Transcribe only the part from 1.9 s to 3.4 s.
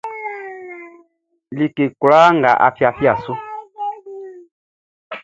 kloi nʼga fia fai su.